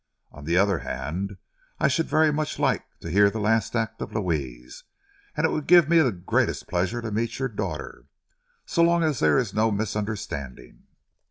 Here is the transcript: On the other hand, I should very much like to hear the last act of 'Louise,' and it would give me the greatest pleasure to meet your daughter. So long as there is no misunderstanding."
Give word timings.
On 0.31 0.45
the 0.45 0.57
other 0.57 0.79
hand, 0.79 1.37
I 1.79 1.87
should 1.87 2.07
very 2.07 2.33
much 2.33 2.57
like 2.57 2.83
to 3.01 3.11
hear 3.11 3.29
the 3.29 3.39
last 3.39 3.75
act 3.75 4.01
of 4.01 4.11
'Louise,' 4.15 4.83
and 5.37 5.45
it 5.45 5.51
would 5.51 5.67
give 5.67 5.87
me 5.87 5.99
the 5.99 6.11
greatest 6.11 6.67
pleasure 6.67 7.03
to 7.03 7.11
meet 7.11 7.37
your 7.37 7.49
daughter. 7.49 8.05
So 8.65 8.81
long 8.81 9.03
as 9.03 9.19
there 9.19 9.37
is 9.37 9.53
no 9.53 9.69
misunderstanding." 9.69 10.85